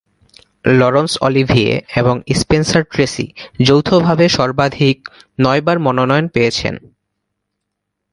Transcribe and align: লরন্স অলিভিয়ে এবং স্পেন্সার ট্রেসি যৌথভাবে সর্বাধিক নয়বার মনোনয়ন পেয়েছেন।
লরন্স 0.79 1.13
অলিভিয়ে 1.21 1.73
এবং 1.95 2.15
স্পেন্সার 2.35 2.83
ট্রেসি 2.83 3.27
যৌথভাবে 3.63 4.25
সর্বাধিক 4.29 4.97
নয়বার 5.39 5.77
মনোনয়ন 5.79 6.25
পেয়েছেন। 6.27 6.75